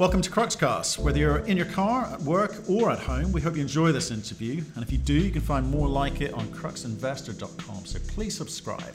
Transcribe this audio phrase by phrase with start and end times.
[0.00, 0.98] Welcome to Cruxcast.
[0.98, 4.10] Whether you're in your car, at work, or at home, we hope you enjoy this
[4.10, 4.64] interview.
[4.74, 7.84] And if you do, you can find more like it on cruxinvestor.com.
[7.84, 8.94] So please subscribe.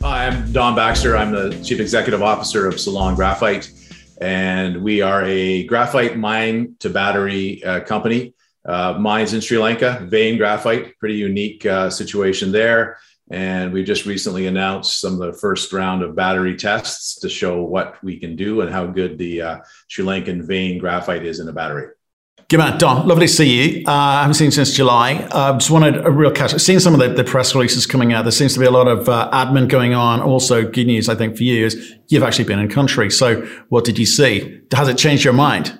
[0.00, 1.18] Hi, I'm Don Baxter.
[1.18, 3.70] I'm the Chief Executive Officer of Ceylon Graphite,
[4.22, 8.32] and we are a graphite mine to battery uh, company.
[8.64, 12.96] Uh, mines in Sri Lanka, vein Graphite, pretty unique uh, situation there.
[13.32, 17.62] And we just recently announced some of the first round of battery tests to show
[17.62, 19.58] what we can do and how good the uh,
[19.88, 21.88] Sri Lankan vein graphite is in a battery.
[22.50, 23.08] Good man, Don.
[23.08, 23.84] Lovely to see you.
[23.86, 25.26] Uh, I haven't seen you since July.
[25.30, 26.52] Uh, just wanted a real catch.
[26.52, 28.26] I've seen some of the, the, press releases coming out.
[28.26, 30.20] There seems to be a lot of uh, admin going on.
[30.20, 33.10] Also, good news, I think, for you is you've actually been in country.
[33.10, 34.60] So, what did you see?
[34.72, 35.78] Has it changed your mind?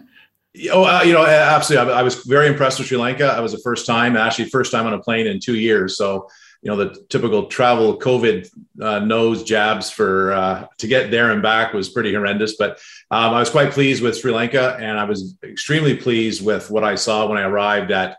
[0.70, 1.92] Oh, uh, you know, absolutely.
[1.92, 3.26] I, I, was very impressed with Sri Lanka.
[3.26, 5.98] I was the first time, actually, first time on a plane in two years.
[5.98, 6.28] So,
[6.62, 8.48] you know the typical travel COVID
[8.80, 12.56] uh, nose jabs for uh, to get there and back was pretty horrendous.
[12.56, 12.78] But
[13.10, 16.84] um, I was quite pleased with Sri Lanka, and I was extremely pleased with what
[16.84, 18.16] I saw when I arrived at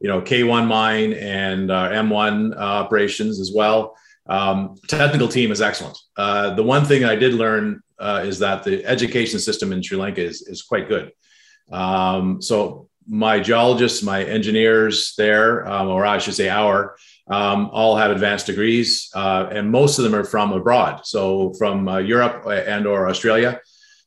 [0.00, 3.96] you know K1 mine and uh, M1 uh, operations as well.
[4.26, 5.96] Um, technical team is excellent.
[6.16, 9.96] Uh, the one thing I did learn uh, is that the education system in Sri
[9.96, 11.12] Lanka is is quite good.
[11.70, 16.96] Um, so my geologists, my engineers there, um, or I should say our
[17.28, 21.88] um, all have advanced degrees, uh, and most of them are from abroad, so from
[21.88, 23.60] uh, Europe and or Australia.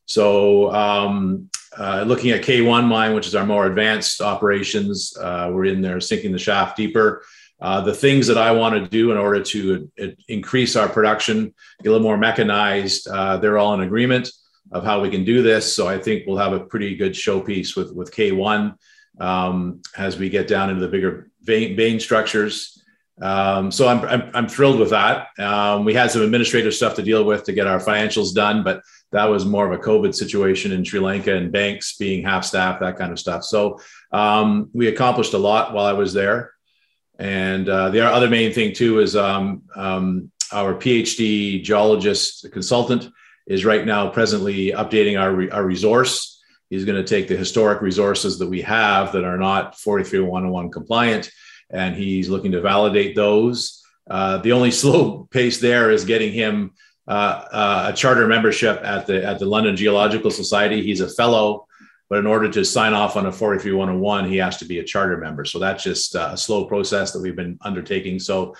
[0.06, 5.66] So um, uh, looking at K1 mine, which is our more advanced operations, uh, we're
[5.66, 7.24] in there sinking the shaft deeper.
[7.60, 11.52] Uh, the things that I want to do in order to uh, increase our production,
[11.82, 13.08] get a little more mechanized,
[13.40, 14.30] they're all in agreement
[14.70, 15.74] of how we can do this.
[15.74, 18.74] So I think we'll have a pretty good showpiece with with K1
[19.20, 22.77] um, as we get down into the bigger vein, vein structures.
[23.20, 25.28] Um, so I'm, I'm, I'm, thrilled with that.
[25.38, 28.82] Um, we had some administrative stuff to deal with to get our financials done, but
[29.10, 32.78] that was more of a COVID situation in Sri Lanka and banks being half staff,
[32.80, 33.42] that kind of stuff.
[33.42, 33.80] So
[34.12, 36.52] um, we accomplished a lot while I was there.
[37.18, 43.08] And uh, the other main thing too is um, um, our PhD geologist consultant
[43.48, 46.40] is right now presently updating our, re- our resource.
[46.70, 51.30] He's going to take the historic resources that we have that are not 43101 compliant
[51.70, 53.84] and he's looking to validate those.
[54.08, 56.72] Uh, the only slow pace there is getting him
[57.06, 60.82] uh, uh, a charter membership at the at the London Geological Society.
[60.82, 61.66] He's a fellow,
[62.10, 65.16] but in order to sign off on a 43101, he has to be a charter
[65.16, 65.44] member.
[65.44, 68.18] So that's just uh, a slow process that we've been undertaking.
[68.18, 68.54] So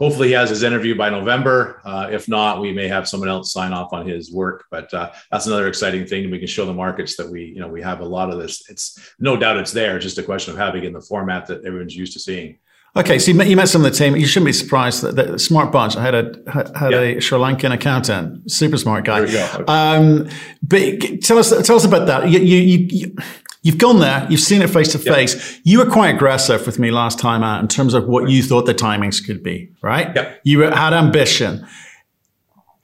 [0.00, 1.80] hopefully he has his interview by November.
[1.84, 4.64] Uh, if not, we may have someone else sign off on his work.
[4.70, 6.24] But uh, that's another exciting thing.
[6.24, 8.38] And we can show the markets that we, you know, we have a lot of
[8.38, 8.68] this.
[8.68, 9.96] It's no doubt it's there.
[9.96, 12.58] It's just a question of having it in the format that everyone's used to seeing.
[12.96, 14.16] Okay, so you met, you met some of the team.
[14.16, 15.96] You shouldn't be surprised that the smart bunch.
[15.96, 16.32] I had a
[16.76, 19.20] had a Sri Lankan accountant, super smart guy.
[19.68, 20.28] Um,
[20.60, 22.28] but tell us tell us about that.
[22.28, 23.16] You, you, you,
[23.62, 25.60] You've gone there, you've seen it face to face.
[25.64, 28.64] You were quite aggressive with me last time out in terms of what you thought
[28.64, 30.14] the timings could be, right?
[30.14, 30.40] Yep.
[30.44, 31.66] You had ambition.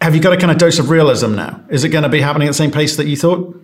[0.03, 1.65] Have you got a kind of dose of realism now?
[1.71, 3.59] Is it going to be happening at the same pace that you thought?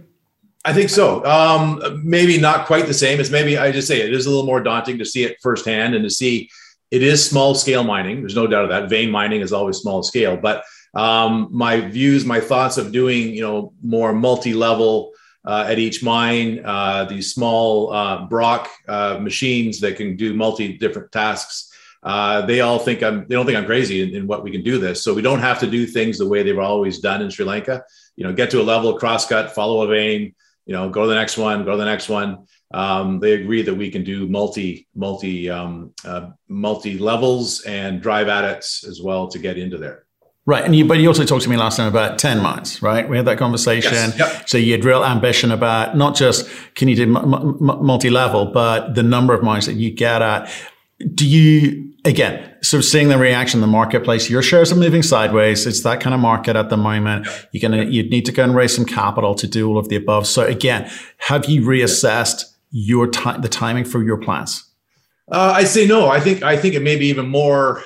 [0.65, 1.23] I think so.
[1.27, 3.21] Um, maybe not quite the same.
[3.21, 5.94] It's maybe I just say it is a little more daunting to see it firsthand
[5.94, 6.49] and to see
[6.91, 8.21] it is small scale mining.
[8.21, 8.89] There's no doubt of that.
[8.89, 13.41] Vein mining is always small scale, but um, my views, my thoughts of doing, you
[13.41, 15.12] know, more multi-level
[15.44, 20.78] uh, at each mine, uh, these small uh, Brokk uh, machines that can do multi
[20.78, 21.70] different tasks.
[22.03, 23.26] Uh, they all think I'm.
[23.28, 25.02] They don't think I'm crazy in, in, what we can do this.
[25.02, 27.84] So we don't have to do things the way they've always done in Sri Lanka.
[28.16, 30.34] You know, get to a level, crosscut, follow a vein.
[30.66, 32.47] You know, go to the next one, go to the next one.
[32.75, 38.28] Um, they agree that we can do multi multi um, uh, multi levels and drive
[38.28, 40.04] at it as well to get into there.
[40.44, 43.08] Right, and you, but you also talked to me last time about ten mines, right?
[43.08, 43.92] We had that conversation.
[43.92, 44.19] Yes.
[44.19, 44.48] Yep.
[44.48, 48.97] So you had real ambition about not just can you do m- m- multi-level, but
[48.97, 50.52] the number of mines that you get at.
[51.14, 52.52] Do you again?
[52.60, 55.64] So seeing the reaction in the marketplace, your shares are moving sideways.
[55.64, 57.28] It's that kind of market at the moment.
[57.52, 59.97] You're gonna you'd need to go and raise some capital to do all of the
[59.97, 60.26] above.
[60.26, 64.64] So again, have you reassessed your time, the timing for your plans?
[65.31, 66.08] Uh, I say no.
[66.08, 67.84] I think I think it may be even more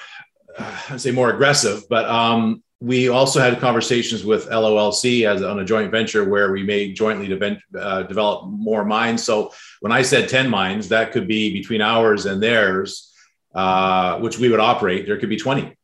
[0.59, 5.65] I'd say more aggressive, but um, we also had conversations with LOLC as on a
[5.65, 9.25] joint venture where we may jointly de- uh, develop more mines.
[9.25, 13.13] So when I said 10 mines, that could be between ours and theirs,
[13.55, 15.07] uh, which we would operate.
[15.07, 15.75] There could be 20.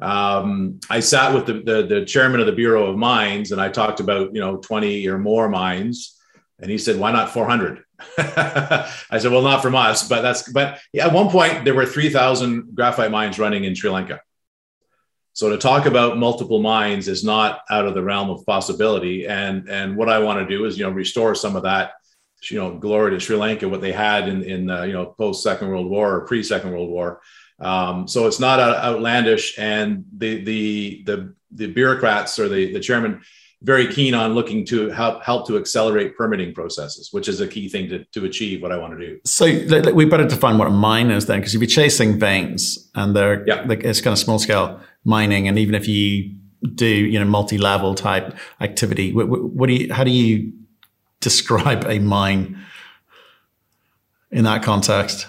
[0.00, 3.68] Um, I sat with the, the, the, chairman of the Bureau of Mines and I
[3.68, 6.18] talked about, you know, 20 or more mines.
[6.58, 7.84] And he said, why not 400?
[8.18, 12.74] I said, well, not from us, but that's, but at one point there were 3,000
[12.74, 14.20] graphite mines running in Sri Lanka.
[15.34, 19.26] So to talk about multiple mines is not out of the realm of possibility.
[19.26, 21.92] And and what I want to do is you know restore some of that
[22.50, 25.42] you know glory to Sri Lanka what they had in in uh, you know post
[25.42, 27.20] Second World War or pre Second World War.
[27.58, 33.22] Um, so it's not outlandish, and the the the the bureaucrats or the the chairman
[33.62, 37.68] very keen on looking to help help to accelerate permitting processes, which is a key
[37.68, 39.20] thing to, to achieve what I want to do.
[39.24, 39.46] So
[39.92, 43.46] we better define what a mine is then, because if you're chasing veins and they're
[43.46, 43.62] yeah.
[43.66, 46.34] like, it's kind of small scale mining, and even if you
[46.74, 50.52] do you know multi level type activity, what, what do you how do you
[51.20, 52.58] describe a mine
[54.30, 55.26] in that context?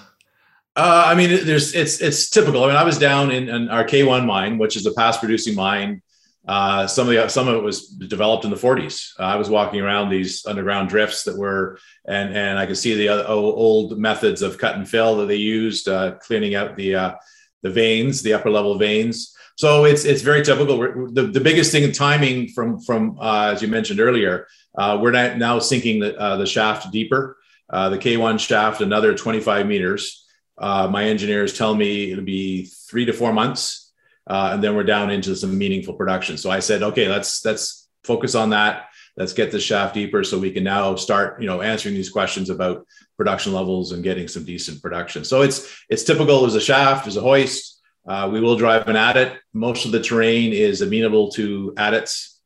[0.76, 2.64] Uh, I mean, there's it's it's typical.
[2.64, 5.54] I mean, I was down in, in our K1 mine, which is a past producing
[5.56, 6.02] mine
[6.46, 9.12] uh, some of the some of it was developed in the 40s.
[9.18, 12.96] Uh, I was walking around these underground drifts that were, and and I could see
[12.96, 16.96] the other, old methods of cut and fill that they used, uh, cleaning out the
[16.96, 17.16] uh,
[17.62, 19.34] the veins, the upper level veins.
[19.56, 20.78] So it's it's very typical.
[21.14, 24.48] The the biggest thing in timing from from uh, as you mentioned earlier,
[24.78, 27.38] we're now sinking the the shaft deeper.
[27.70, 30.26] the K1 shaft another 25 meters.
[30.60, 33.83] my engineers tell me it'll be three to four months
[34.28, 36.38] uh, and then we're down into some meaningful production.
[36.38, 38.90] So I said, okay, let's let's focus on that.
[39.16, 42.50] Let's get the shaft deeper so we can now start, you know, answering these questions
[42.50, 45.24] about production levels and getting some decent production.
[45.24, 47.82] So it's it's typical as a shaft, as a hoist.
[48.08, 49.40] Uh, we will drive an adit.
[49.54, 52.40] Most of the terrain is amenable to adits.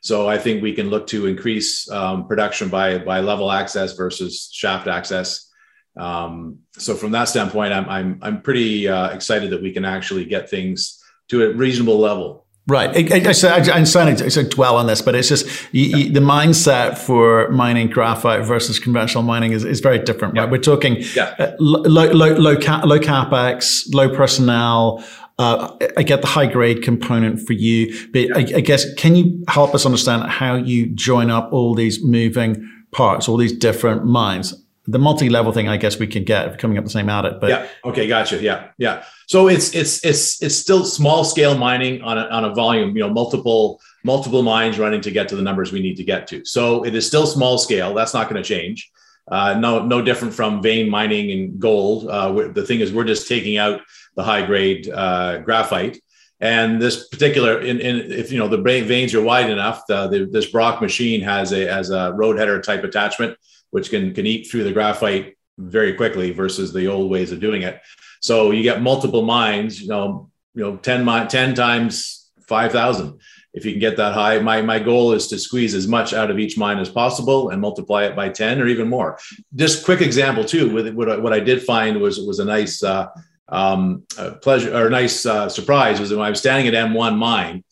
[0.00, 4.50] So I think we can look to increase um, production by by level access versus
[4.52, 5.50] shaft access.
[5.96, 10.26] Um, so from that standpoint, I'm I'm I'm pretty uh, excited that we can actually
[10.26, 12.44] get things to a reasonable level.
[12.66, 13.12] Right.
[13.12, 15.96] I, I, I, am sorry to dwell on this, but it's just you, yeah.
[15.98, 20.50] you, the mindset for mining graphite versus conventional mining is, is very different, right?
[20.50, 21.34] We're talking yeah.
[21.38, 25.04] uh, low, low, low, cap, low capex, low personnel.
[25.38, 29.44] Uh, I get the high grade component for you, but I, I guess can you
[29.48, 34.54] help us understand how you join up all these moving parts, all these different mines?
[34.86, 37.40] The multi-level thing, I guess we can get coming up the same adit.
[37.40, 38.42] But yeah, okay, gotcha.
[38.42, 39.04] Yeah, yeah.
[39.26, 42.94] So it's it's it's it's still small scale mining on a, on a volume.
[42.94, 46.26] You know, multiple multiple mines running to get to the numbers we need to get
[46.28, 46.44] to.
[46.44, 47.94] So it is still small scale.
[47.94, 48.90] That's not going to change.
[49.26, 52.06] Uh, no no different from vein mining in gold.
[52.06, 53.80] Uh, the thing is, we're just taking out
[54.16, 55.98] the high grade uh, graphite.
[56.40, 60.26] And this particular, in, in, if you know the veins are wide enough, the, the,
[60.26, 63.38] this Brokk machine has a has a road header type attachment
[63.74, 67.62] which can can eat through the graphite very quickly versus the old ways of doing
[67.62, 67.80] it.
[68.20, 73.18] So you get multiple mines, you know, you know, 10, 10 times 5,000.
[73.52, 76.30] If you can get that high, my, my goal is to squeeze as much out
[76.30, 79.18] of each mine as possible and multiply it by 10 or even more.
[79.56, 82.80] Just quick example too, with what I, what I did find was, was a nice
[82.84, 83.08] uh,
[83.48, 84.04] um,
[84.40, 87.64] pleasure or nice uh, surprise was when I was standing at M1 mine,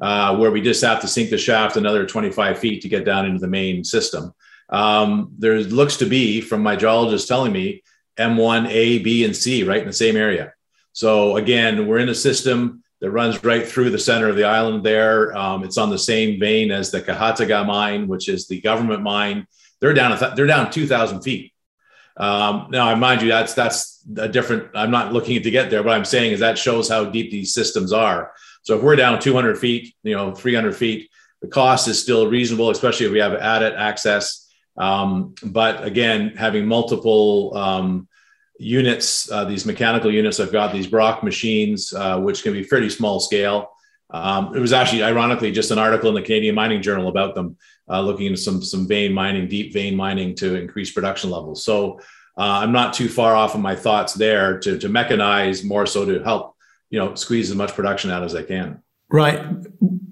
[0.00, 3.26] uh, where we just have to sink the shaft another 25 feet to get down
[3.26, 4.32] into the main system
[4.72, 7.82] um, there looks to be, from my geologist telling me,
[8.18, 10.52] M1, A, B, and C right in the same area.
[10.92, 14.84] So again, we're in a system that runs right through the center of the island
[14.84, 15.36] there.
[15.36, 19.46] Um, it's on the same vein as the Kahatagaha mine, which is the government mine.
[19.80, 21.52] They're down, they're down 2,000 feet.
[22.16, 24.68] Um, now, I mind you, that's that's a different.
[24.74, 25.82] I'm not looking to get there.
[25.82, 28.32] What I'm saying is that shows how deep these systems are.
[28.62, 31.10] So if we're down 200 feet, you know, 300 feet,
[31.40, 34.41] the cost is still reasonable, especially if we have adit access
[34.76, 38.08] um, but again, having multiple um,
[38.58, 42.88] units, uh, these mechanical units, I've got these Brokk machines, uh, which can be pretty
[42.88, 43.70] small scale.
[44.10, 47.56] Um, it was actually, ironically, just an article in the Canadian Mining Journal about them,
[47.88, 51.64] uh, looking into some some vein mining, deep vein mining to increase production levels.
[51.64, 51.98] So
[52.36, 56.04] uh, I'm not too far off of my thoughts there to to mechanize more so
[56.04, 56.56] to help
[56.90, 58.82] you know squeeze as much production out as I can.
[59.12, 59.44] Right.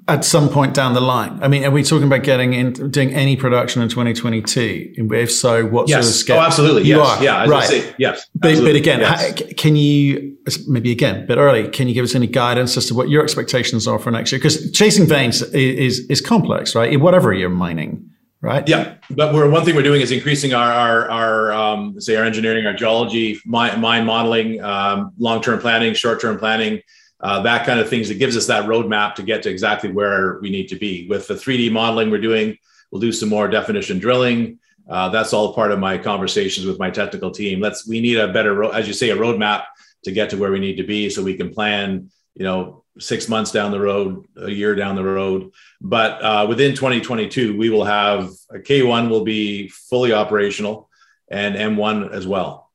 [0.07, 1.39] At some point down the line.
[1.43, 4.95] I mean, are we talking about getting in, doing any production in 2022?
[4.97, 6.05] If so, what yes.
[6.05, 6.37] sort of scale?
[6.37, 6.83] Oh, absolutely.
[6.83, 7.19] You yes.
[7.19, 7.25] Are.
[7.25, 7.47] Yeah.
[7.47, 7.69] Right.
[7.69, 8.29] Say, yes.
[8.35, 9.41] But, but again, yes.
[9.41, 12.87] how, can you, maybe again, a bit early, can you give us any guidance as
[12.87, 14.39] to what your expectations are for next year?
[14.39, 17.01] Because chasing veins is, is, is complex, right?
[17.01, 18.11] Whatever you're mining
[18.43, 18.67] right?
[18.67, 22.25] Yeah, but we're one thing we're doing is increasing our our, our um, say our
[22.25, 26.81] engineering, our geology, mine, mine modeling, um, long term planning, short term planning,
[27.21, 30.39] uh, that kind of things that gives us that roadmap to get to exactly where
[30.41, 31.07] we need to be.
[31.09, 32.57] With the 3D modeling we're doing,
[32.91, 34.59] we'll do some more definition drilling.
[34.89, 37.61] Uh, that's all part of my conversations with my technical team.
[37.61, 39.65] Let's we need a better, as you say, a roadmap
[40.05, 42.11] to get to where we need to be, so we can plan.
[42.35, 45.51] You know, six months down the road, a year down the road.
[45.81, 50.89] But uh, within 2022, we will have a K1 will be fully operational,
[51.29, 52.71] and M1 as well.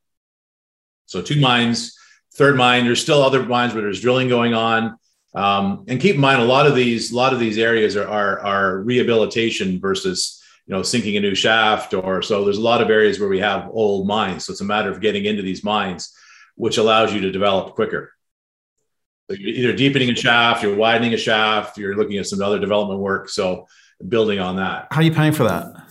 [1.08, 1.98] So two mines
[2.36, 2.86] third mine.
[2.86, 4.98] There's still other mines where there's drilling going on.
[5.34, 8.08] Um, and keep in mind, a lot of these, a lot of these areas are,
[8.08, 12.44] are, are rehabilitation versus, you know, sinking a new shaft or so.
[12.44, 15.02] There's a lot of areas where we have old mines, so it's a matter of
[15.02, 16.14] getting into these mines,
[16.56, 18.14] which allows you to develop quicker.
[19.30, 22.60] So you're either deepening a shaft, you're widening a shaft, you're looking at some other
[22.60, 23.28] development work.
[23.28, 23.68] So
[24.08, 24.88] building on that.
[24.92, 25.85] How are you paying for that?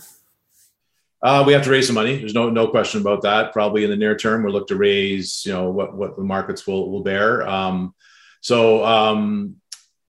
[1.25, 2.17] Uh, we have to raise some money.
[2.17, 3.51] There's no no question about that.
[3.51, 6.67] Probably in the near term, we'll look to raise, you know, what what the markets
[6.67, 7.47] will will bear.
[7.47, 7.95] Um,
[8.41, 9.55] so um,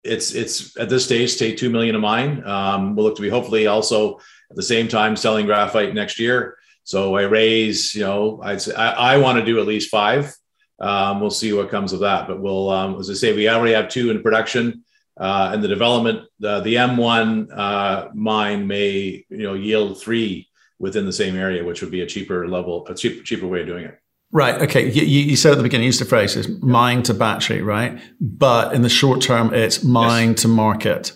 [0.04, 2.46] it's it's at this stage, take two million of mine.
[2.46, 4.18] Um, we'll look to be hopefully also
[4.50, 6.58] at the same time selling graphite next year.
[6.84, 10.34] So I raise, you know, I'd say I, I want to do at least five.
[10.78, 12.28] Um, we'll see what comes of that.
[12.28, 14.84] But we'll, um, as I say, we already have two in production.
[15.18, 21.06] Uh, and the development, the, the M1 uh, mine may, you know, yield three within
[21.06, 23.84] the same area, which would be a cheaper level, a cheap, cheaper way of doing
[23.84, 23.98] it.
[24.32, 24.60] Right.
[24.60, 24.90] Okay.
[24.90, 27.98] You, you said at the beginning, you used the phrase is mine to battery, right?
[28.20, 30.42] But in the short term, it's mine yes.
[30.42, 31.12] to market.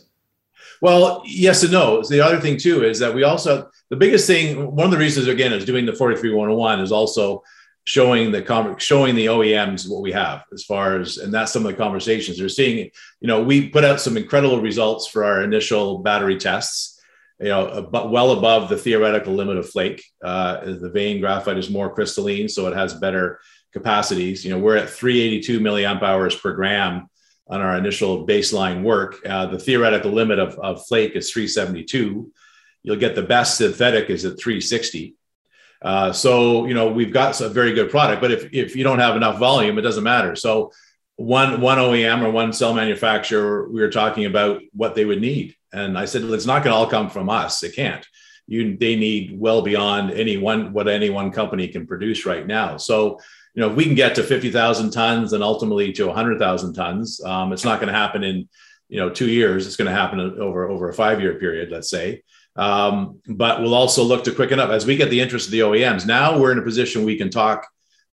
[0.81, 2.03] Well, yes and no.
[2.03, 4.75] The other thing too is that we also the biggest thing.
[4.75, 6.93] One of the reasons again is doing the forty three one hundred oh one is
[6.93, 7.43] also
[7.85, 11.73] showing the showing the OEMs what we have as far as and that's some of
[11.73, 12.91] the conversations they're seeing.
[13.21, 16.90] You know, we put out some incredible results for our initial battery tests
[17.41, 20.05] you know, but well above the theoretical limit of flake.
[20.23, 23.41] Uh, the vein graphite is more crystalline, so it has better
[23.73, 24.45] capacities.
[24.45, 27.09] You know, we're at 382 milliamp hours per gram
[27.49, 29.17] on our initial baseline work.
[29.27, 32.31] Uh, the theoretical limit of, of flake is 372.
[32.83, 35.17] You'll get the best synthetic is at 360.
[35.83, 38.99] Uh, so, you know, we've got a very good product, but if, if you don't
[38.99, 40.37] have enough volume, it doesn't matter.
[40.37, 40.73] So
[41.17, 45.57] one, one OEM or one cell manufacturer, we were talking about what they would need
[45.73, 47.63] and I said, it's not going to all come from us.
[47.63, 48.07] It can't.
[48.47, 52.79] You, they need well beyond any one what any one company can produce right now.
[52.79, 53.21] So,
[53.55, 56.75] you know, if we can get to fifty thousand tons and ultimately to hundred thousand
[56.75, 58.49] tons, um, it's not going to happen in
[58.89, 59.69] you know two years.
[59.69, 62.25] It's going to happen over over a five year period, let's say.
[62.57, 65.61] Um, but we'll also look to quicken up as we get the interest of the
[65.61, 66.05] OEMs.
[66.05, 67.69] Now we're in a position we can talk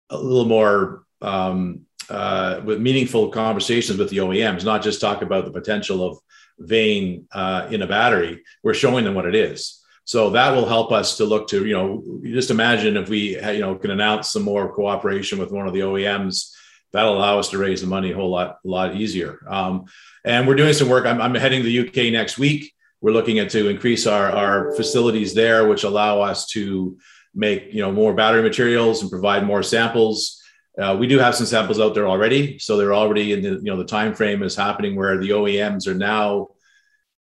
[0.09, 5.45] a little more um, uh, with meaningful conversations with the OEMs, not just talk about
[5.45, 6.19] the potential of
[6.67, 9.83] vein uh, in a battery, we're showing them what it is.
[10.05, 13.61] So that will help us to look to, you know, just imagine if we, you
[13.61, 16.53] know, can announce some more cooperation with one of the OEMs,
[16.93, 19.39] that'll allow us to raise the money a whole lot, a lot easier.
[19.49, 19.85] Um,
[20.25, 21.07] and we're doing some work.
[21.07, 22.75] I'm, I'm heading to the UK next week.
[23.01, 26.99] We're looking at to increase our, our facilities there, which allow us to
[27.35, 30.43] make, you know, more battery materials and provide more samples.
[30.79, 33.65] Uh, we do have some samples out there already, so they're already in the you
[33.65, 36.49] know the time frame is happening where the OEMs are now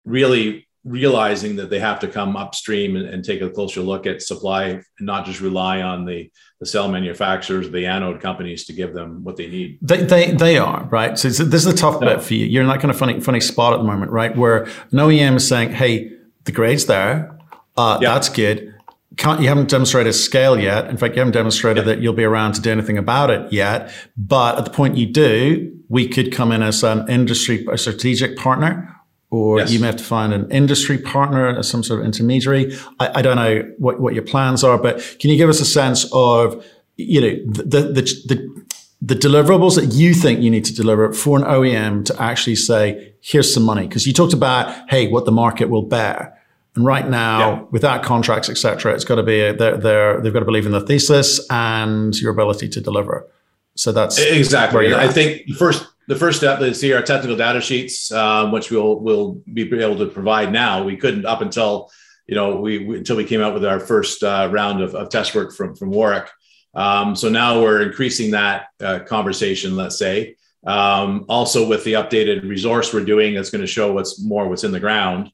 [0.05, 4.21] really realizing that they have to come upstream and, and take a closer look at
[4.21, 6.31] supply and not just rely on the
[6.61, 9.77] the cell manufacturers, the anode companies to give them what they need.
[9.81, 11.19] They, they, they are, right?
[11.19, 12.45] So this is a tough bit for you.
[12.45, 14.35] You're in that kind of funny, funny spot at the moment, right?
[14.37, 16.13] Where an OEM is saying, hey,
[16.45, 17.37] the grade's there.
[17.75, 18.13] Uh, yeah.
[18.13, 18.75] That's good
[19.17, 20.89] can't, you haven't demonstrated scale yet.
[20.89, 21.93] In fact, you haven't demonstrated yeah.
[21.93, 23.91] that you'll be around to do anything about it yet.
[24.17, 28.37] But at the point you do, we could come in as an industry, a strategic
[28.37, 28.94] partner,
[29.35, 29.71] or yes.
[29.71, 32.73] you may have to find an industry partner as some sort of intermediary.
[32.99, 35.65] I, I, don't know what, what your plans are, but can you give us a
[35.65, 36.65] sense of,
[36.95, 38.65] you know, the, the, the,
[39.01, 43.13] the deliverables that you think you need to deliver for an OEM to actually say,
[43.19, 43.87] here's some money?
[43.87, 46.39] Because you talked about, hey, what the market will bear.
[46.75, 47.61] And right now, yeah.
[47.71, 50.81] without contracts, etc., it's got to be they're, they're, they've got to believe in the
[50.81, 53.27] thesis and your ability to deliver.
[53.75, 54.93] So that's exactly.
[54.93, 58.99] I think first the first step is see our technical data sheets, um, which we'll
[58.99, 60.83] will be able to provide now.
[60.83, 61.91] We couldn't up until
[62.27, 65.09] you know we, we until we came out with our first uh, round of, of,
[65.09, 66.29] test work from from Warwick.
[66.73, 69.75] Um, so now we're increasing that uh, conversation.
[69.75, 70.35] Let's say
[70.65, 74.63] um, also with the updated resource we're doing, that's going to show what's more what's
[74.63, 75.31] in the ground.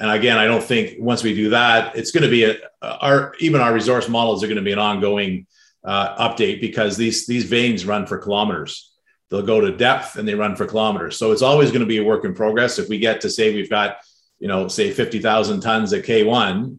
[0.00, 3.34] And again, I don't think once we do that, it's going to be a, our
[3.40, 5.46] even our resource models are going to be an ongoing
[5.84, 8.93] uh, update because these these veins run for kilometers.
[9.30, 11.16] They'll go to depth and they run for kilometers.
[11.16, 12.78] So it's always going to be a work in progress.
[12.78, 13.96] If we get to say we've got,
[14.38, 16.78] you know, say fifty thousand tons at K1,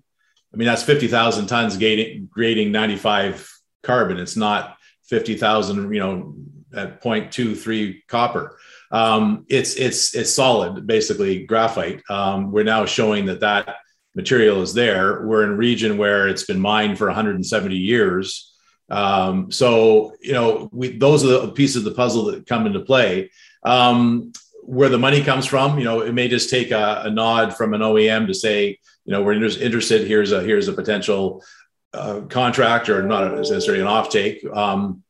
[0.53, 3.49] I mean that's fifty thousand tons grading, grading ninety five
[3.83, 4.17] carbon.
[4.17, 6.35] It's not fifty thousand, you know,
[6.73, 8.57] at 0.23 copper
[8.91, 12.01] um, it's it's it's solid, basically graphite.
[12.09, 13.77] Um, we're now showing that that
[14.15, 15.25] material is there.
[15.25, 18.54] We're in a region where it's been mined for 170 years.
[18.89, 22.79] Um, so you know, we, those are the pieces of the puzzle that come into
[22.79, 23.31] play.
[23.63, 27.55] Um, where the money comes from, you know, it may just take a, a nod
[27.55, 30.07] from an OEM to say, you know, we're inter- interested.
[30.07, 31.43] Here's a here's a potential
[31.93, 34.43] uh, contract or not necessarily an offtake.
[34.55, 35.03] Um,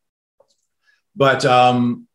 [1.15, 2.08] but um,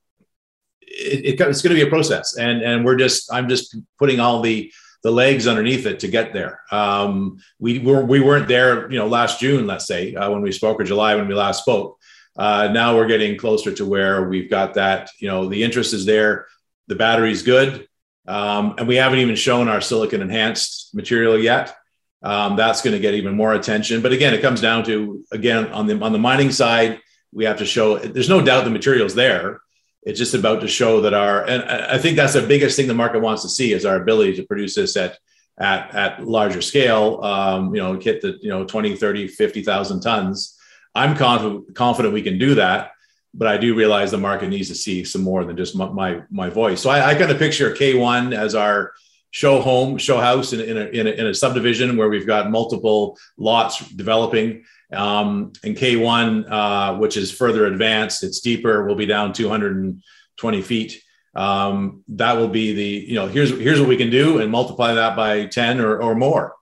[0.82, 4.42] it, it's going to be a process, and and we're just I'm just putting all
[4.42, 4.72] the
[5.02, 6.60] the legs underneath it to get there.
[6.70, 10.52] Um, we were we weren't there, you know, last June, let's say, uh, when we
[10.52, 11.98] spoke, or July when we last spoke.
[12.36, 15.10] Uh, now we're getting closer to where we've got that.
[15.18, 16.46] You know, the interest is there,
[16.86, 17.86] the battery's good,
[18.26, 21.74] um, and we haven't even shown our silicon enhanced material yet.
[22.22, 24.02] Um, that's going to get even more attention.
[24.02, 27.00] But again, it comes down to again on the on the mining side,
[27.32, 27.98] we have to show.
[27.98, 29.60] There's no doubt the material's there
[30.02, 32.94] it's just about to show that our and i think that's the biggest thing the
[32.94, 35.18] market wants to see is our ability to produce this at
[35.58, 40.56] at, at larger scale um, you know get the you know 20 30 50000 tons.
[40.94, 42.92] I'm confident confident we can do that
[43.34, 46.22] but i do realize the market needs to see some more than just my my,
[46.30, 46.80] my voice.
[46.80, 48.92] So i, I kind of picture k1 as our
[49.30, 52.50] show home show house in, in, a, in, a, in a subdivision where we've got
[52.50, 59.06] multiple lots developing um, and K1, uh, which is further advanced, it's deeper, will be
[59.06, 61.02] down 220 feet.
[61.34, 64.94] Um, that will be the, you know, here's here's what we can do and multiply
[64.94, 66.56] that by 10 or, or more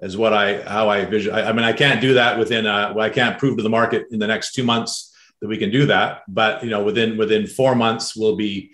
[0.00, 1.34] is what I how I vision.
[1.34, 4.06] I, I mean, I can't do that within uh, I can't prove to the market
[4.10, 6.22] in the next two months that we can do that.
[6.26, 8.72] But you know, within within four months, we'll be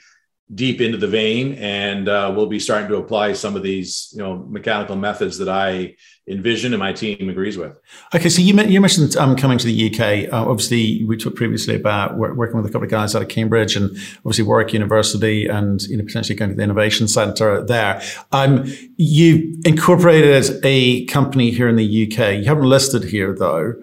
[0.55, 4.19] deep into the vein and uh, we'll be starting to apply some of these you
[4.19, 5.95] know mechanical methods that i
[6.27, 7.77] envision and my team agrees with.
[8.15, 11.77] Okay so you, you mentioned um, coming to the uk uh, obviously we talked previously
[11.77, 15.83] about working with a couple of guys out of cambridge and obviously warwick university and
[15.83, 18.03] you know potentially going to the innovation center there.
[18.33, 18.65] Um,
[18.97, 23.75] you incorporated a company here in the uk you haven't listed here though.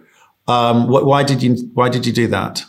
[0.48, 2.64] Um, why did you why did you do that?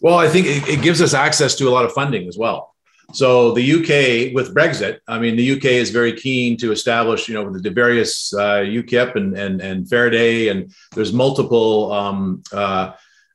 [0.00, 2.74] Well i think it, it gives us access to a lot of funding as well
[3.12, 7.34] so the UK with Brexit, I mean, the UK is very keen to establish, you
[7.34, 12.92] know, the various uh, UKBIC and and and Faraday, and there's multiple um, uh,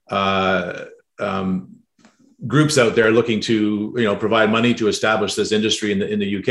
[0.09, 0.85] uh,
[1.19, 1.77] um,
[2.45, 6.07] groups out there looking to, you know, provide money to establish this industry in the
[6.07, 6.49] in the UK.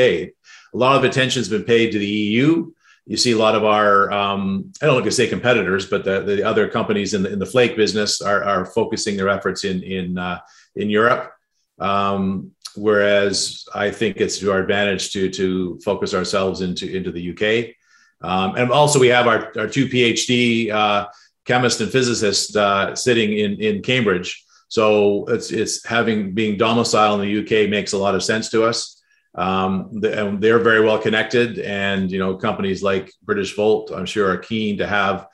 [0.74, 2.72] A lot of attention has been paid to the EU.
[3.06, 6.20] You see a lot of our, um, I don't like to say competitors, but the,
[6.20, 9.82] the other companies in the, in the flake business are, are focusing their efforts in
[9.82, 10.40] in uh,
[10.74, 11.32] in Europe.
[11.78, 17.30] Um, whereas I think it's to our advantage to to focus ourselves into into the
[17.32, 17.74] UK.
[18.22, 21.08] Um, and also, we have our, our two PhD uh,
[21.44, 24.44] chemists and physicists uh, sitting in in Cambridge.
[24.68, 28.64] So it's it's having being domiciled in the UK makes a lot of sense to
[28.64, 29.02] us.
[29.34, 34.78] Um, they're very well connected, and you know companies like Britishvolt, I'm sure, are keen
[34.78, 35.26] to have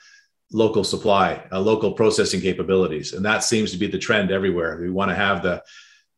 [0.52, 4.80] local supply, uh, local processing capabilities, and that seems to be the trend everywhere.
[4.80, 5.62] We want to have the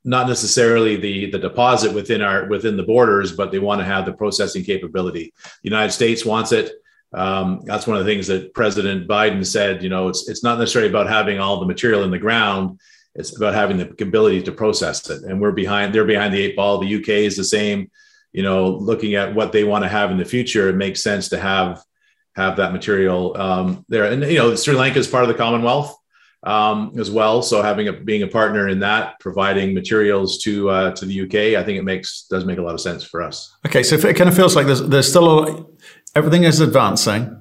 [0.04, 4.06] not necessarily the the deposit within our within the borders, but they want to have
[4.06, 5.32] the processing capability.
[5.62, 6.72] The United States wants it.
[7.12, 9.82] Um, that's one of the things that President Biden said.
[9.82, 12.80] You know, it's it's not necessarily about having all the material in the ground.
[13.14, 15.24] It's about having the ability to process it.
[15.24, 15.94] And we're behind.
[15.94, 16.78] They're behind the eight ball.
[16.78, 17.90] The UK is the same.
[18.32, 21.28] You know, looking at what they want to have in the future, it makes sense
[21.30, 21.82] to have
[22.36, 24.04] have that material um, there.
[24.04, 25.99] And you know, Sri Lanka is part of the Commonwealth
[26.42, 27.42] um, as well.
[27.42, 31.61] So having a being a partner in that, providing materials to uh, to the UK,
[31.61, 33.55] I think it makes does make a lot of sense for us.
[33.66, 35.66] Okay, so it kind of feels like there's there's still a
[36.14, 37.37] everything is advancing.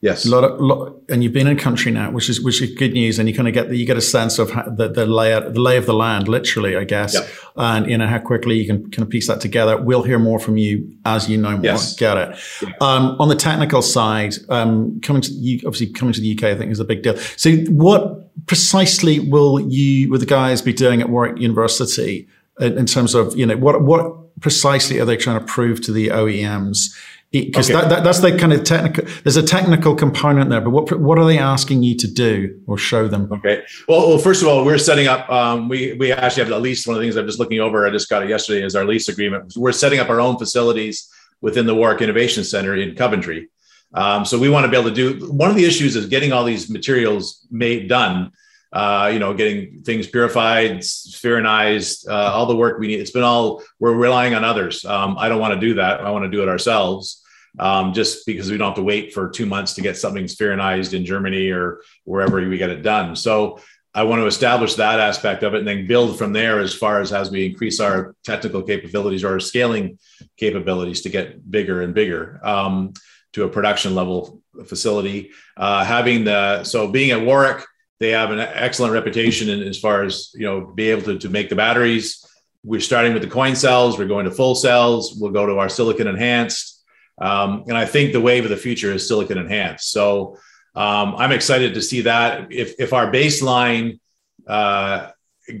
[0.00, 2.72] Yes, a lot of, lot, and you've been in country now, which is which is
[2.72, 4.86] good news, and you kind of get the, you get a sense of how, the
[4.86, 7.28] the lay the lay of the land, literally, I guess, yep.
[7.56, 9.76] and you know how quickly you can kind of piece that together.
[9.76, 11.64] We'll hear more from you as you know more.
[11.64, 11.96] Yes.
[11.96, 12.38] Get it.
[12.62, 12.74] Yeah.
[12.80, 16.54] Um, on the technical side, um, coming to you, obviously coming to the UK, I
[16.54, 17.16] think is a big deal.
[17.16, 22.28] So, what precisely will you, will the guys, be doing at Warwick University
[22.60, 25.92] in, in terms of you know what what precisely are they trying to prove to
[25.92, 26.94] the OEMs?
[27.30, 27.78] Because okay.
[27.78, 31.18] that, that, that's the kind of technical there's a technical component there but what what
[31.18, 34.64] are they asking you to do or show them okay well, well first of all
[34.64, 37.26] we're setting up um, we we actually have at least one of the things i'm
[37.26, 40.08] just looking over i just got it yesterday is our lease agreement we're setting up
[40.08, 41.10] our own facilities
[41.40, 43.48] within the Warwick Innovation Center in Coventry.
[43.94, 46.32] Um, so we want to be able to do one of the issues is getting
[46.32, 48.32] all these materials made done.
[48.70, 53.00] Uh, you know, getting things purified, spheronized, uh, all the work we need.
[53.00, 54.84] It's been all we're relying on others.
[54.84, 56.00] Um, I don't want to do that.
[56.00, 57.24] I want to do it ourselves
[57.58, 60.94] um, just because we don't have to wait for two months to get something spheronized
[60.94, 63.16] in Germany or wherever we get it done.
[63.16, 63.60] So
[63.94, 67.00] I want to establish that aspect of it and then build from there as far
[67.00, 69.98] as as we increase our technical capabilities or our scaling
[70.36, 72.92] capabilities to get bigger and bigger um,
[73.32, 75.30] to a production level facility.
[75.56, 77.64] Uh, having the so being at Warwick,
[78.00, 81.28] they have an excellent reputation in, as far as you know, be able to, to
[81.28, 82.24] make the batteries.
[82.64, 83.98] We're starting with the coin cells.
[83.98, 85.16] We're going to full cells.
[85.18, 86.84] We'll go to our silicon enhanced.
[87.20, 89.90] Um, and I think the wave of the future is silicon enhanced.
[89.90, 90.38] So
[90.74, 92.52] um, I'm excited to see that.
[92.52, 93.98] If, if our baseline
[94.46, 95.10] uh,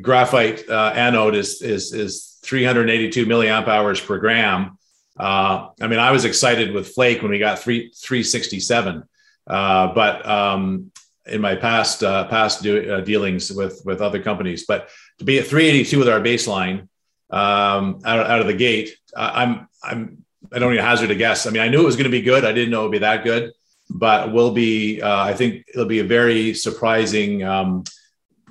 [0.00, 4.78] graphite uh, anode is, is, is 382 milliamp hours per gram.
[5.18, 9.02] Uh, I mean, I was excited with Flake when we got three 367,
[9.46, 10.92] uh, but um,
[11.28, 14.88] in my past uh, past do, uh, dealings with with other companies, but
[15.18, 16.88] to be at 382 with our baseline
[17.30, 21.46] um, out, out of the gate, I'm I'm I don't even hazard a guess.
[21.46, 22.44] I mean, I knew it was going to be good.
[22.44, 23.52] I didn't know it would be that good,
[23.90, 25.02] but will be.
[25.02, 27.84] Uh, I think it'll be a very surprising um,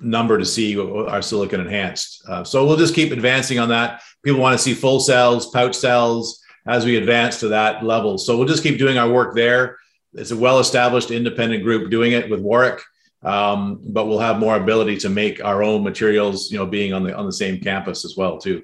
[0.01, 2.23] number to see our silicon enhanced.
[2.27, 4.01] Uh, so we'll just keep advancing on that.
[4.23, 8.17] People want to see full cells, pouch cells as we advance to that level.
[8.17, 9.77] So we'll just keep doing our work there.
[10.13, 12.81] It's a well-established independent group doing it with Warwick,
[13.23, 16.51] um, but we'll have more ability to make our own materials.
[16.51, 18.63] You know, being on the on the same campus as well too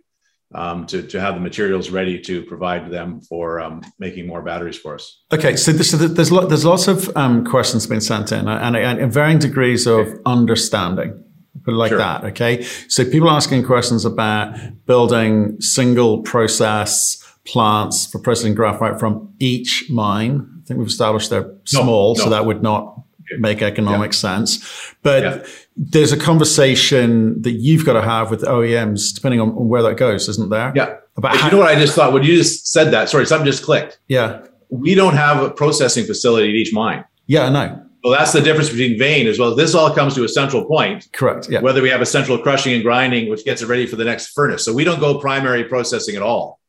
[0.55, 4.77] um, to, to have the materials ready to provide them for um, making more batteries
[4.77, 5.23] for us.
[5.31, 8.99] Okay, so, this, so there's there's lots of um, questions being sent in, and, and,
[8.99, 10.17] and varying degrees of okay.
[10.25, 11.23] understanding.
[11.63, 11.97] Put it like sure.
[11.97, 12.23] that.
[12.25, 19.85] Okay, so people asking questions about building single process plants for processing graphite from each
[19.89, 20.47] mine.
[20.63, 23.01] I think we've established they're small, no, so that would not
[23.37, 24.17] make economic yeah.
[24.17, 24.93] sense.
[25.01, 25.45] But yeah.
[25.75, 30.29] there's a conversation that you've got to have with OEMs, depending on, where that goes,
[30.29, 30.71] isn't there?
[30.75, 30.97] Yeah.
[31.17, 33.09] About how- you know what I just thought when you just said that?
[33.09, 33.99] Sorry, something just clicked.
[34.07, 34.41] Yeah.
[34.69, 37.03] We don't have a processing facility at each mine.
[37.27, 37.83] Yeah, I know.
[38.03, 39.55] Well, that's the difference between vein as well.
[39.55, 41.07] This all comes to a central point.
[41.13, 41.47] Correct.
[41.49, 41.61] Yeah.
[41.61, 44.33] Whether we have a central crushing and grinding, which gets it ready for the next
[44.33, 44.65] furnace.
[44.65, 46.59] So we don't go primary processing at all.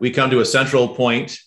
[0.00, 1.38] We come to a central point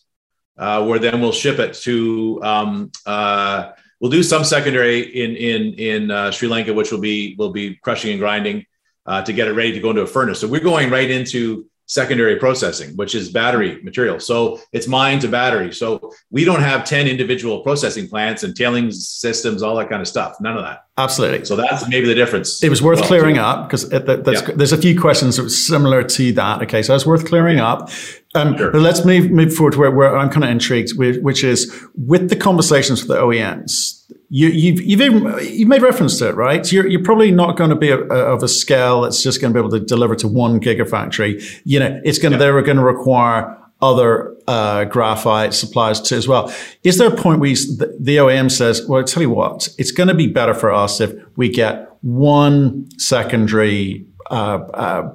[0.57, 5.73] uh, where then we'll ship it to um, uh, We'll do some secondary in in
[5.75, 8.65] in uh, Sri Lanka, which will be will be crushing and grinding
[9.05, 10.39] uh, to get it ready to go into a furnace.
[10.39, 14.19] So we're going right into secondary processing, which is battery material.
[14.19, 15.71] So it's mine to battery.
[15.73, 20.07] So we don't have 10 individual processing plants and tailings systems, all that kind of
[20.07, 20.37] stuff.
[20.39, 20.85] None of that.
[20.97, 21.43] Absolutely.
[21.43, 22.63] So that's maybe the difference.
[22.63, 23.41] It was worth well, clearing too.
[23.41, 24.51] up because yeah.
[24.55, 26.63] there's a few questions that were similar to that.
[26.63, 26.81] Okay.
[26.81, 27.71] So it's worth clearing yeah.
[27.71, 27.89] up.
[28.33, 28.71] Um, sure.
[28.71, 31.73] But let's move, move forward to where, where I'm kind of intrigued with, which is
[31.95, 33.97] with the conversations with the OEMs,
[34.29, 36.71] you, you've, you've, even, you've made reference to it, right?
[36.71, 39.53] You're, you're probably not going to be a, a, of a scale that's just going
[39.53, 41.61] to be able to deliver to one gigafactory.
[41.65, 42.51] You know, it's going to, yeah.
[42.51, 46.53] they're going to require other uh, graphite suppliers too as well.
[46.83, 49.67] Is there a point where you, the, the OEM says, well, I tell you what,
[49.77, 54.05] it's going to be better for us if we get one secondary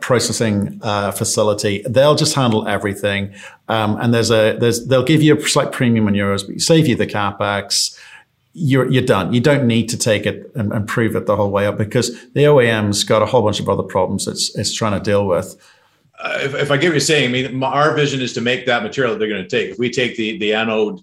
[0.00, 1.83] processing uh, facility.
[1.88, 3.35] They'll just handle everything,
[3.68, 6.61] um, and there's a there's they'll give you a slight premium in euros, but you
[6.61, 7.98] save you the capex
[8.59, 9.35] you're, you're done.
[9.35, 12.11] You don't need to take it and, and, prove it the whole way up because
[12.33, 15.57] the OEM's got a whole bunch of other problems it's, it's trying to deal with.
[16.18, 18.64] Uh, if, if, I get what you're saying, I mean, our vision is to make
[18.64, 19.72] that material that they're going to take.
[19.72, 21.00] If we take the, the anode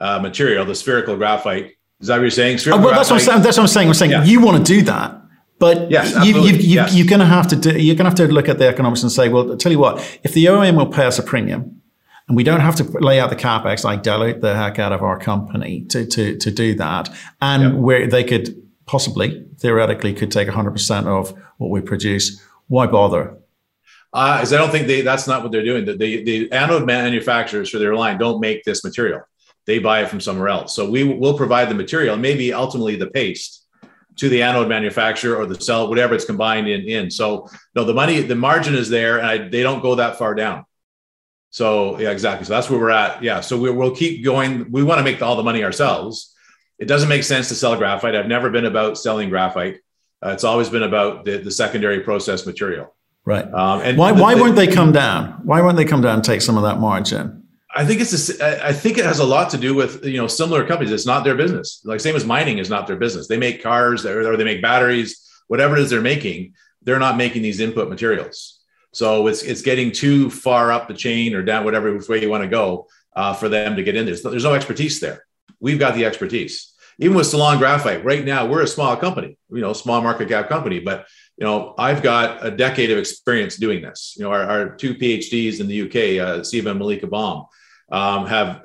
[0.00, 2.58] uh, material, the spherical graphite, is that what you're saying?
[2.66, 3.88] Oh, well, that's what, saying, that's what, I'm saying.
[3.88, 4.10] I'm saying.
[4.10, 4.24] yeah.
[4.24, 5.16] you want to do that.
[5.58, 6.94] But yes, you, you, you, yes.
[6.94, 9.02] you're going to have to do, you're going to have to look at the economics
[9.02, 11.80] and say, well, I'll tell you what, if the OEM will pay us a premium,
[12.28, 15.02] and we don't have to lay out the capex, like dilute the heck out of
[15.02, 17.08] our company to, to, to do that.
[17.40, 17.72] And yep.
[17.74, 22.42] where they could possibly, theoretically, could take 100% of what we produce.
[22.66, 23.36] Why bother?
[24.12, 25.84] Because uh, I don't think they, that's not what they're doing.
[25.84, 29.22] The, the, the anode manufacturers for their line don't make this material.
[29.66, 30.74] They buy it from somewhere else.
[30.74, 33.65] So we will provide the material, maybe ultimately the paste
[34.16, 36.82] to the anode manufacturer or the cell, whatever it's combined in.
[36.82, 37.10] in.
[37.10, 40.34] So no, the money, the margin is there, and I, they don't go that far
[40.34, 40.64] down.
[41.50, 42.46] So yeah, exactly.
[42.46, 43.22] So that's where we're at.
[43.22, 43.40] Yeah.
[43.40, 44.70] So we, will keep going.
[44.70, 46.34] We want to make all the money ourselves.
[46.78, 48.14] It doesn't make sense to sell graphite.
[48.14, 49.78] I've never been about selling graphite.
[50.24, 52.94] Uh, it's always been about the, the secondary process material.
[53.24, 53.44] Right.
[53.44, 55.40] Um, and why, the, why won't they come down?
[55.44, 57.45] Why won't they come down and take some of that margin?
[57.76, 60.26] I think it's a, I think it has a lot to do with you know
[60.26, 60.92] similar companies.
[60.92, 61.82] It's not their business.
[61.84, 63.28] Like same as mining is not their business.
[63.28, 66.54] They make cars or they make batteries, whatever it is they're making.
[66.82, 68.62] They're not making these input materials.
[68.92, 72.44] So it's it's getting too far up the chain or down whatever way you want
[72.44, 74.16] to go uh, for them to get in there.
[74.16, 75.26] There's no expertise there.
[75.60, 76.72] We've got the expertise.
[76.98, 80.48] Even with Ceylon Graphite, right now we're a small company, you know, small market cap
[80.48, 84.14] company, but you know, I've got a decade of experience doing this.
[84.16, 87.44] You know, our, our two PhDs in the UK, uh, Siva and Malika Baum,
[87.90, 88.64] um, have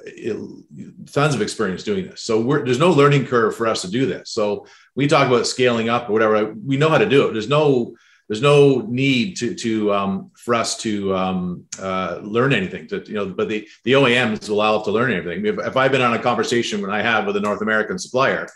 [1.11, 2.23] tons of experience doing this.
[2.23, 4.31] So there's no learning curve for us to do this.
[4.31, 6.53] So we talk about scaling up or whatever.
[6.53, 7.33] We know how to do it.
[7.33, 7.95] There's no
[8.27, 12.87] there's no need to to um, for us to um, uh, learn anything.
[12.87, 15.45] To you know, but the the OEMs allow us to learn anything.
[15.45, 18.47] If, if I've been on a conversation when I have with a North American supplier,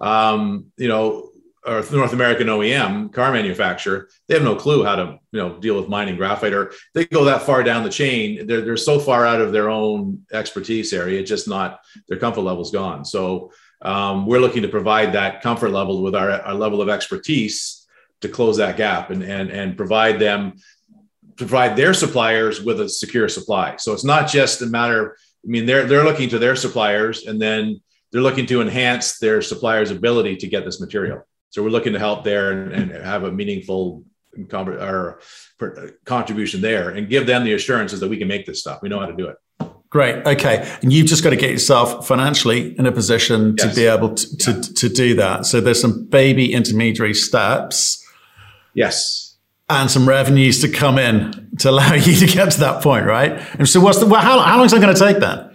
[0.00, 1.30] um, you know,
[1.64, 5.76] or North American OEM car manufacturer, they have no clue how to you know deal
[5.76, 8.46] with mining graphite, or they go that far down the chain.
[8.46, 12.42] They're they're so far out of their own expertise area, it's just not their comfort
[12.42, 13.04] level's gone.
[13.04, 17.86] So um, we're looking to provide that comfort level with our, our level of expertise
[18.22, 20.54] to close that gap and and and provide them
[21.36, 23.76] provide their suppliers with a secure supply.
[23.76, 25.16] So it's not just a matter.
[25.44, 29.42] I mean, they're they're looking to their suppliers, and then they're looking to enhance their
[29.42, 31.26] suppliers' ability to get this material.
[31.52, 34.04] So we're looking to help there and, and have a meaningful
[34.50, 35.20] or
[36.06, 38.80] contribution there, and give them the assurances that we can make this stuff.
[38.80, 39.36] We know how to do it.
[39.90, 40.26] Great.
[40.26, 40.66] Okay.
[40.80, 43.68] And you've just got to get yourself financially in a position yes.
[43.68, 44.60] to be able to, to, yeah.
[44.62, 45.44] to do that.
[45.44, 48.02] So there's some baby intermediary steps.
[48.72, 49.36] Yes.
[49.68, 53.32] And some revenues to come in to allow you to get to that point, right?
[53.58, 55.51] And so what's the, well, how, how long is that going to take then?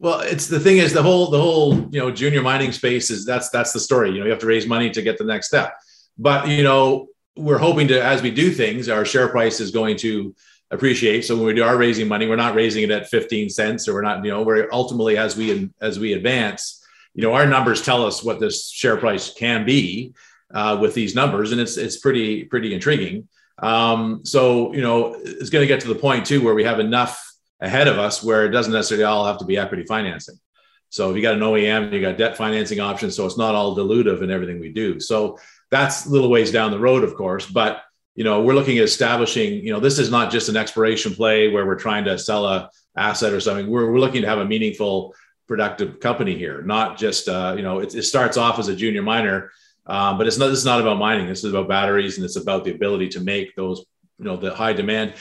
[0.00, 3.24] Well, it's the thing is the whole, the whole, you know, junior mining space is
[3.24, 4.10] that's, that's the story.
[4.10, 5.74] You know, you have to raise money to get the next step.
[6.18, 9.96] But, you know, we're hoping to, as we do things, our share price is going
[9.98, 10.34] to
[10.70, 11.24] appreciate.
[11.24, 14.02] So when we are raising money, we're not raising it at 15 cents or we're
[14.02, 16.82] not, you know, we're ultimately as we as we advance,
[17.14, 20.14] you know, our numbers tell us what this share price can be
[20.54, 23.28] uh, with these numbers, and it's it's pretty pretty intriguing.
[23.58, 26.80] Um, so you know, it's going to get to the point too where we have
[26.80, 27.29] enough
[27.60, 30.36] ahead of us where it doesn't necessarily all have to be equity financing.
[30.88, 33.76] So if you got an OEM, you got debt financing options, so it's not all
[33.76, 34.98] dilutive in everything we do.
[34.98, 35.38] So
[35.70, 37.82] that's little ways down the road, of course, but
[38.16, 41.48] you know, we're looking at establishing, you know, this is not just an exploration play
[41.48, 43.70] where we're trying to sell a asset or something.
[43.70, 45.14] We're, we're looking to have a meaningful,
[45.50, 49.02] productive company here, not just, uh, you know, it, it starts off as a junior
[49.02, 49.50] miner,
[49.86, 51.26] um, but it's not, this is not about mining.
[51.26, 53.84] This is about batteries and it's about the ability to make those,
[54.18, 55.14] you know, the high demand.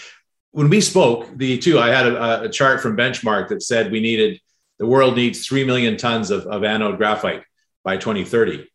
[0.52, 4.00] When we spoke, the two, I had a, a chart from Benchmark that said we
[4.00, 4.40] needed,
[4.80, 7.44] the world needs 3 million tons of, of anode graphite
[7.84, 8.68] by 2030.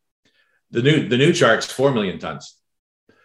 [0.71, 2.57] The new, the new chart's 4 million tons.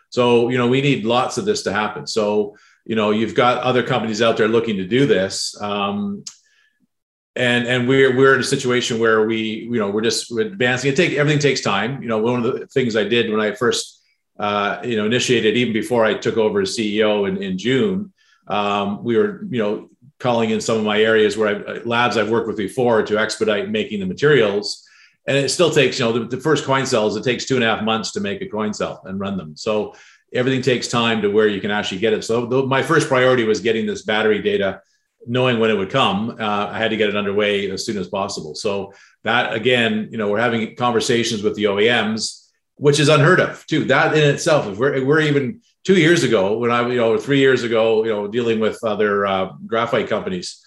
[0.10, 2.08] So, you know, we need lots of this to happen.
[2.08, 5.60] So, you know, you've got other companies out there looking to do this.
[5.62, 6.24] Um,
[7.36, 9.38] and and we're we're in a situation where we
[9.72, 10.92] you know we're just advancing.
[10.92, 12.02] It take everything takes time.
[12.02, 14.04] You know, one of the things I did when I first
[14.38, 18.12] uh, you know initiated, even before I took over as CEO in, in June,
[18.50, 22.30] um, we were you know calling in some of my areas where I, labs I've
[22.30, 24.86] worked with before to expedite making the materials.
[25.28, 27.64] And it still takes you know the, the, first coin cells it takes two and
[27.64, 29.56] a half months to make a coin cell and run them.
[29.56, 29.94] So
[30.34, 32.24] everything takes time to where you can actually get it.
[32.24, 34.82] So the, my first priority was getting this battery data
[35.28, 36.32] knowing when it would come.
[36.40, 38.56] Uh, i had to get it underway as soon as possible.
[38.56, 43.66] So that again you know we're having conversations with the oems which is unheard of
[43.68, 43.84] too.
[43.86, 47.40] That in itself if we're, we're even two years ago when i you know three
[47.40, 50.64] years ago you know dealing with other uh, graphite companies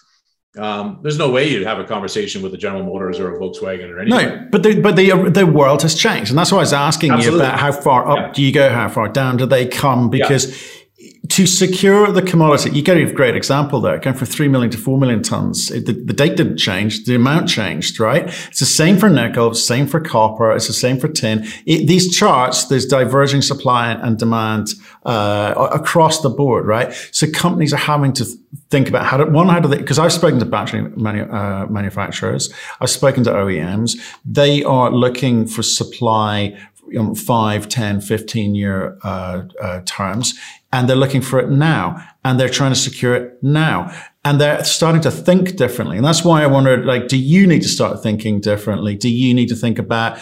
[0.59, 3.89] um, there's no way you'd have a conversation with a General Motors or a Volkswagen
[3.89, 4.29] or anything.
[4.29, 7.11] No, but the but the the world has changed, and that's why I was asking
[7.11, 7.39] Absolutely.
[7.39, 8.33] you about how far up yeah.
[8.35, 10.11] do you go, how far down do they come?
[10.11, 10.82] Because yeah
[11.29, 14.79] to secure the commodity, you get a great example there, going from 3 million to
[14.79, 15.69] 4 million tons.
[15.69, 18.25] the, the, date didn't change, the amount changed, right?
[18.49, 21.47] It's the same for nickel, same for copper, it's the same for tin.
[21.65, 26.93] It, these charts, there's diverging supply and demand uh, across the board, right?
[27.13, 28.27] So companies are having to
[28.71, 31.67] think about how to, one, how do they, because I've spoken to battery manu, uh,
[31.71, 36.59] manufacturers, I've spoken to OEMs, they are looking for supply
[36.93, 40.35] know, 5, 10, 15 year uh, uh, terms
[40.73, 43.95] and they're looking for it now and they're trying to secure it now.
[44.25, 45.97] And they're starting to think differently.
[45.97, 48.97] And that's why i wondered like do you need to start thinking differently?
[48.97, 50.19] Do you need to think about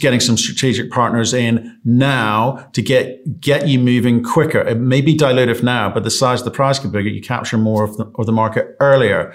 [0.00, 4.60] getting some strategic partners in now to get get you moving quicker?
[4.60, 7.22] It may be dilutive now but the size of the prize could be bigger you
[7.22, 9.34] capture more of the, of the market earlier.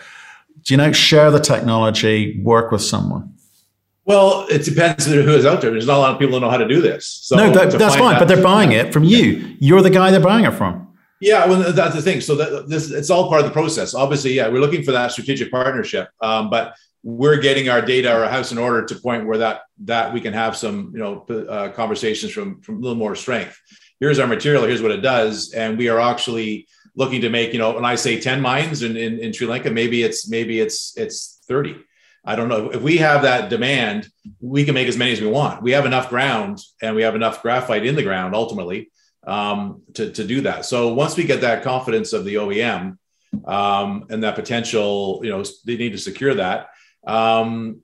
[0.63, 3.37] Do you know share the technology work with someone
[4.08, 5.70] well, it depends who is out there.
[5.70, 7.06] There's not a lot of people who know how to do this.
[7.06, 9.58] So no, that, that's fine, but they're buying it from you.
[9.60, 10.88] You're the guy they're buying it from.
[11.20, 12.22] Yeah, well, that's the thing.
[12.22, 13.93] So that, this it's all part of the process.
[13.93, 18.30] Obviously, yeah, we're looking for that strategic partnership, um, but we're getting our data, our
[18.30, 21.70] house in order to point where that that we can have some, you know, uh,
[21.70, 23.60] conversations from from a little more strength.
[24.00, 24.63] Here's our material.
[24.63, 27.96] Here's what it does, and we are actually looking to make, you know, when I
[27.96, 31.76] say ten mines in, in, in Sri Lanka, maybe it's maybe it's it's thirty
[32.25, 32.69] I don't know.
[32.69, 34.10] If we have that demand,
[34.41, 35.62] we can make as many as we want.
[35.62, 38.91] We have enough ground and we have enough graphite in the ground ultimately
[39.25, 40.65] um, to, to do that.
[40.65, 42.97] So once we get that confidence of the OEM
[43.45, 46.69] um, and that potential, you know, they need to secure that.
[47.06, 47.82] Um,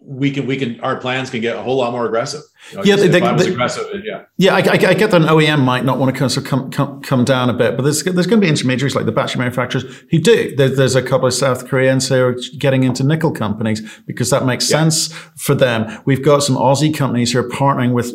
[0.00, 2.42] we can we can our plans can get a whole lot more aggressive.
[2.84, 4.54] Yeah, they, they, aggressive, yeah, yeah.
[4.54, 7.00] I, I, I, get that an OEM might not want to kind of come, come
[7.02, 9.84] come down a bit, but there's there's going to be intermediaries like the battery manufacturers
[10.10, 10.54] who do.
[10.54, 14.44] There, there's a couple of South Koreans who are getting into nickel companies because that
[14.44, 14.78] makes yeah.
[14.78, 16.02] sense for them.
[16.04, 18.12] We've got some Aussie companies who are partnering with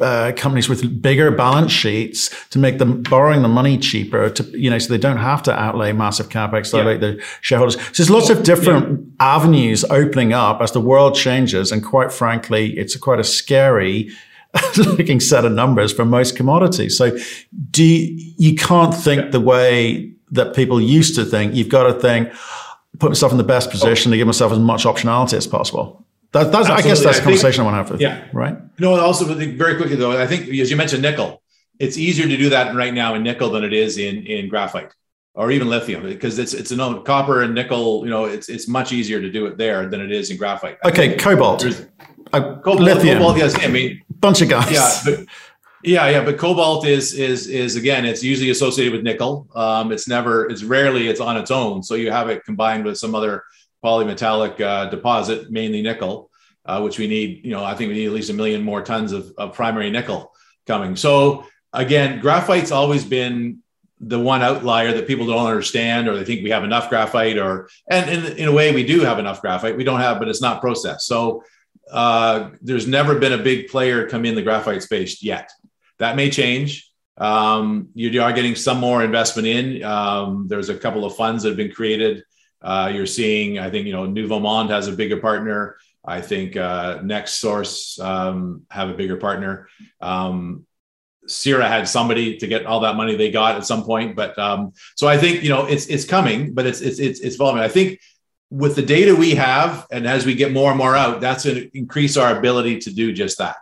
[0.00, 4.70] uh, companies with bigger balance sheets to make them borrowing the money cheaper to you
[4.70, 6.84] know so they don't have to outlay massive capex yeah.
[6.84, 7.80] like the shareholders.
[7.80, 12.76] So there's lots of different avenues opening up as the world changes, and quite frankly,
[12.78, 14.10] it's quite a scary
[14.78, 16.96] looking set of numbers for most commodities.
[16.96, 17.16] So
[17.70, 21.54] do you, you can't think the way that people used to think.
[21.54, 22.32] You've got to think,
[22.98, 23.72] put myself in the best oh.
[23.72, 24.12] position oh.
[24.12, 26.04] to give myself as much optionality as possible.
[26.32, 28.24] That, that's, I guess that's the conversation think, I want to have with yeah.
[28.24, 28.56] you, right?
[28.80, 31.42] No, also very quickly though, I think as you mentioned nickel,
[31.78, 34.92] it's easier to do that right now in nickel than it is in in graphite
[35.34, 38.02] or even lithium because it's it's a copper and nickel.
[38.04, 40.78] You know, it's it's much easier to do it there than it is in graphite.
[40.84, 41.64] Okay, cobalt,
[42.36, 43.38] uh, cobalt, lithium, cobalt.
[43.38, 44.72] Yes, I mean, bunch of guys.
[44.72, 45.26] Yeah, but,
[45.82, 49.48] yeah, yeah, but cobalt is is is again, it's usually associated with nickel.
[49.54, 51.82] Um, it's never, it's rarely, it's on its own.
[51.82, 53.44] So you have it combined with some other
[53.84, 56.30] polymetallic uh, deposit, mainly nickel,
[56.64, 57.44] uh, which we need.
[57.44, 59.90] You know, I think we need at least a million more tons of, of primary
[59.90, 60.32] nickel
[60.66, 60.96] coming.
[60.96, 63.62] So again, graphite's always been
[64.00, 67.68] the one outlier that people don't understand or they think we have enough graphite or
[67.90, 70.42] and in, in a way we do have enough graphite we don't have but it's
[70.42, 71.42] not processed so
[71.90, 75.50] uh, there's never been a big player come in the graphite space yet.
[75.98, 76.90] That may change.
[77.16, 79.82] Um, you are getting some more investment in.
[79.82, 82.22] Um, there's a couple of funds that have been created.
[82.62, 85.76] Uh, you're seeing i think you know Nouveau Monde has a bigger partner.
[86.04, 89.68] I think uh, NextSource um, have a bigger partner.
[90.00, 90.66] Um,
[91.28, 94.14] Syrah had somebody to get all that money they got at some point.
[94.14, 97.34] But um, so I think you know it's it's coming, but it's it's it's it's
[97.34, 97.62] evolving.
[97.62, 98.00] I think
[98.50, 101.56] with the data we have, and as we get more and more out, that's going
[101.56, 103.56] to increase our ability to do just that,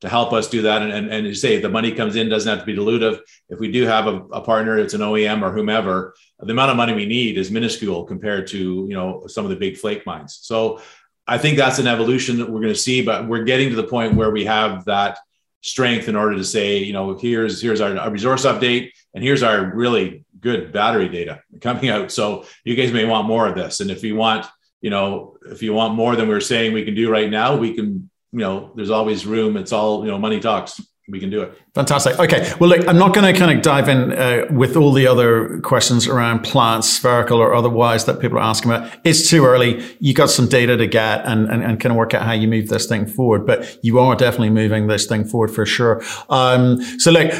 [0.00, 0.82] to help us do that.
[0.82, 3.20] And and, and you say the money comes in doesn't have to be dilutive.
[3.48, 6.76] If we do have a, a partner, it's an OEM or whomever, the amount of
[6.76, 10.38] money we need is minuscule compared to you know some of the big flake mines.
[10.42, 10.80] So
[11.26, 13.84] I think that's an evolution that we're going to see, but we're getting to the
[13.84, 15.18] point where we have that
[15.62, 19.64] strength in order to say, you know, here's here's our, resource update and here's our
[19.74, 22.10] really good battery data coming out.
[22.10, 23.80] So you guys may want more of this.
[23.80, 24.46] And if you want,
[24.80, 27.74] you know, if you want more than we're saying we can do right now, we
[27.74, 29.56] can, you know, there's always room.
[29.56, 31.58] It's all, you know, money talks we can do it.
[31.74, 32.18] Fantastic.
[32.18, 32.52] Okay.
[32.58, 35.60] Well, look, I'm not going to kind of dive in uh, with all the other
[35.60, 38.92] questions around plants, spherical or otherwise that people are asking about.
[39.04, 39.84] It's too early.
[40.00, 42.48] You got some data to get and, and, and kind of work out how you
[42.48, 46.02] move this thing forward, but you are definitely moving this thing forward for sure.
[46.28, 47.32] Um, so look,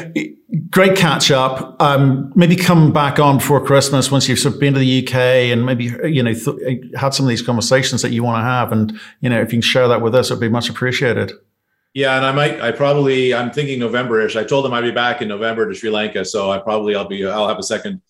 [0.70, 1.80] great catch up.
[1.80, 5.14] Um, maybe come back on before Christmas once you've sort of been to the UK
[5.14, 8.72] and maybe, you know, th- had some of these conversations that you want to have.
[8.72, 11.32] And, you know, if you can share that with us, it'd be much appreciated.
[11.92, 14.36] Yeah, and I might, I probably, I'm thinking November-ish.
[14.36, 17.08] I told them I'd be back in November to Sri Lanka, so I probably, I'll
[17.08, 18.00] be, I'll have a second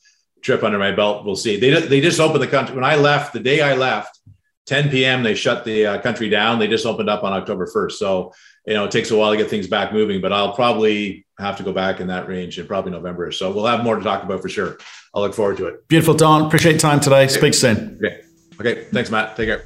[0.43, 1.25] trip under my belt.
[1.25, 1.59] We'll see.
[1.59, 3.33] They they just opened the country when I left.
[3.33, 4.19] The day I left,
[4.67, 5.23] 10 p.m.
[5.23, 6.59] They shut the uh, country down.
[6.59, 7.93] They just opened up on October 1st.
[7.93, 8.33] So
[8.71, 11.57] you know, it takes a while to get things back moving, but I'll probably have
[11.57, 13.33] to go back in that range in probably November.
[13.33, 14.79] So we'll have more to talk about for sure.
[15.13, 15.89] I'll look forward to it.
[15.89, 16.47] Beautiful, Don.
[16.47, 17.27] Appreciate time today.
[17.27, 17.97] Speak soon.
[17.97, 18.21] Okay.
[18.61, 18.85] Okay.
[18.93, 19.37] Thanks, Matt.
[19.37, 19.65] Take care.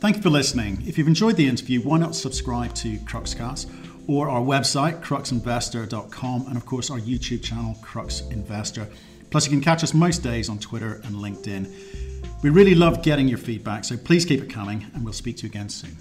[0.00, 0.82] Thank you for listening.
[0.84, 3.70] If you've enjoyed the interview, why not subscribe to Cruxcast
[4.08, 8.88] or our website, cruxinvestor.com, and of course our YouTube channel, Crux Investor.
[9.30, 12.42] Plus, you can catch us most days on Twitter and LinkedIn.
[12.42, 15.42] We really love getting your feedback, so please keep it coming, and we'll speak to
[15.44, 15.96] you again soon.